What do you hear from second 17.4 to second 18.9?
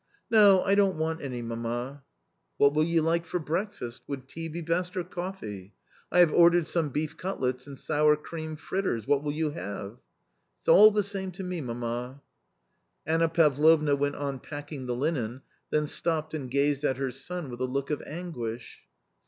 with a look of anguish.